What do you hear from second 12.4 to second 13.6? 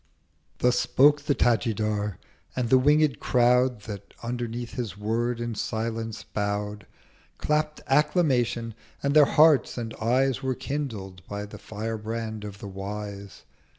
of the Wise.